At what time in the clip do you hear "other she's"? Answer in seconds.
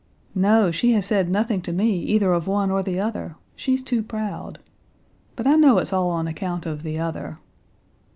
2.99-3.83